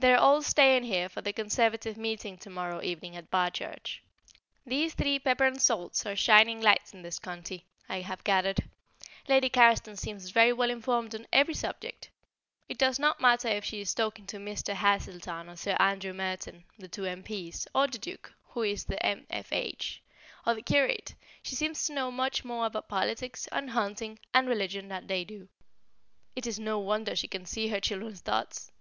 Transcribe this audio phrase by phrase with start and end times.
[0.00, 4.00] They are all staying here for the Conservative meeting to morrow evening at Barchurch.
[4.64, 8.62] These three pepper and salts are shining lights in this county, I have gathered.
[9.28, 12.08] Lady Carriston seems very well informed on every subject.
[12.66, 14.72] It does not matter if she is talking to Mr.
[14.72, 20.02] Haselton or Sir Andrew Merton, (the two M.P.'s), or the Duke, who is the M.F.H.,
[20.46, 24.88] or the curate; she seems to know much more about politics, and hunting, and religion
[24.88, 25.50] than they do.
[26.34, 28.72] It is no wonder she can see her children's thoughts!